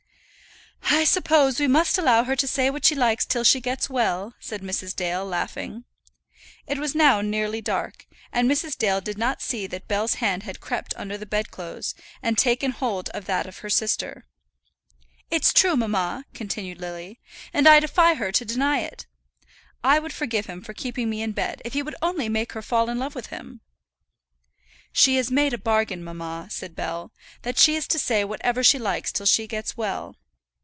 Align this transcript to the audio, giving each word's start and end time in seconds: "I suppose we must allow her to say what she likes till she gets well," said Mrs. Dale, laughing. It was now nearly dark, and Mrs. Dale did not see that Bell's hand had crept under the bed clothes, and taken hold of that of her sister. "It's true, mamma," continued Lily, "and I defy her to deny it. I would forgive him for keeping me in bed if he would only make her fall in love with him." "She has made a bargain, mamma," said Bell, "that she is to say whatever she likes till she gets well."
"I 0.93 1.05
suppose 1.05 1.57
we 1.57 1.69
must 1.69 1.97
allow 1.97 2.25
her 2.25 2.35
to 2.35 2.47
say 2.47 2.69
what 2.69 2.83
she 2.83 2.95
likes 2.95 3.25
till 3.25 3.45
she 3.45 3.61
gets 3.61 3.89
well," 3.89 4.35
said 4.41 4.61
Mrs. 4.61 4.93
Dale, 4.93 5.25
laughing. 5.25 5.85
It 6.67 6.79
was 6.79 6.93
now 6.93 7.21
nearly 7.21 7.61
dark, 7.61 8.05
and 8.33 8.49
Mrs. 8.49 8.77
Dale 8.77 8.99
did 8.99 9.17
not 9.17 9.41
see 9.41 9.67
that 9.67 9.87
Bell's 9.87 10.15
hand 10.15 10.43
had 10.43 10.59
crept 10.59 10.93
under 10.97 11.17
the 11.17 11.25
bed 11.25 11.49
clothes, 11.49 11.95
and 12.21 12.37
taken 12.37 12.71
hold 12.71 13.07
of 13.09 13.23
that 13.25 13.47
of 13.47 13.59
her 13.59 13.69
sister. 13.69 14.25
"It's 15.31 15.53
true, 15.53 15.77
mamma," 15.77 16.25
continued 16.33 16.81
Lily, 16.81 17.21
"and 17.53 17.69
I 17.69 17.79
defy 17.79 18.15
her 18.15 18.31
to 18.33 18.43
deny 18.45 18.79
it. 18.81 19.07
I 19.85 19.97
would 19.97 20.13
forgive 20.13 20.47
him 20.47 20.61
for 20.61 20.73
keeping 20.73 21.09
me 21.09 21.21
in 21.23 21.31
bed 21.31 21.61
if 21.63 21.71
he 21.71 21.81
would 21.81 21.95
only 22.01 22.27
make 22.27 22.51
her 22.51 22.61
fall 22.61 22.89
in 22.89 22.99
love 22.99 23.15
with 23.15 23.27
him." 23.27 23.61
"She 24.91 25.15
has 25.15 25.31
made 25.31 25.53
a 25.53 25.57
bargain, 25.57 26.03
mamma," 26.03 26.49
said 26.51 26.75
Bell, 26.75 27.13
"that 27.43 27.57
she 27.57 27.75
is 27.77 27.87
to 27.87 27.97
say 27.99 28.25
whatever 28.25 28.61
she 28.61 28.77
likes 28.77 29.11
till 29.13 29.25
she 29.25 29.47
gets 29.47 29.77
well." 29.77 30.17